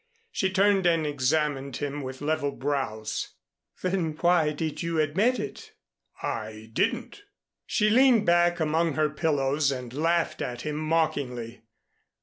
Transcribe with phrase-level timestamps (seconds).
[0.31, 3.35] She turned and examined him with level brows.
[3.83, 5.73] "Then why did you admit it?"
[6.23, 7.21] "I didn't."
[7.67, 11.61] She leaned back among her pillows and laughed at him mockingly.